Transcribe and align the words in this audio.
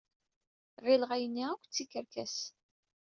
Ɣileɣ 0.85 1.09
ayenni 1.15 1.45
akk 1.51 1.63
d 1.65 1.71
tikerkas. 1.75 2.37